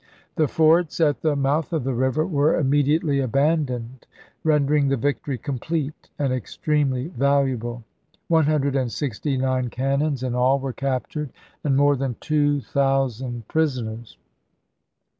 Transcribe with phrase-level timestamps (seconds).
[0.35, 4.07] The forts at the mouth of the river were immedi ately abandoned,
[4.43, 7.83] rendering the victory complete and extremely valuable.
[8.27, 11.29] One hundred and sixty nine cannon in all were captured,
[11.63, 12.67] and more than 68 ABRAHAM LINCOLN chap.
[12.71, 12.71] in.
[12.71, 14.17] two thousand prisoners.